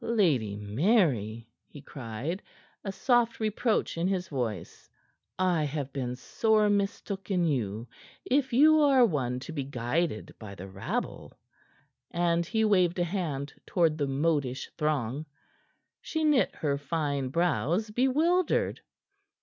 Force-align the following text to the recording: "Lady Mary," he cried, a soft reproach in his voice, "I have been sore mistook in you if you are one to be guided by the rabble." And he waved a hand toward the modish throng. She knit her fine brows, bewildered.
"Lady 0.03 0.55
Mary," 0.55 1.47
he 1.67 1.79
cried, 1.79 2.41
a 2.83 2.91
soft 2.91 3.39
reproach 3.39 3.99
in 3.99 4.07
his 4.07 4.29
voice, 4.29 4.89
"I 5.37 5.63
have 5.65 5.93
been 5.93 6.15
sore 6.15 6.71
mistook 6.71 7.29
in 7.29 7.45
you 7.45 7.87
if 8.25 8.51
you 8.51 8.79
are 8.81 9.05
one 9.05 9.39
to 9.41 9.51
be 9.51 9.63
guided 9.63 10.33
by 10.39 10.55
the 10.55 10.67
rabble." 10.67 11.33
And 12.09 12.43
he 12.47 12.65
waved 12.65 12.97
a 12.97 13.03
hand 13.03 13.53
toward 13.67 13.99
the 13.99 14.07
modish 14.07 14.71
throng. 14.75 15.27
She 16.01 16.23
knit 16.23 16.55
her 16.55 16.79
fine 16.79 17.29
brows, 17.29 17.91
bewildered. 17.91 18.81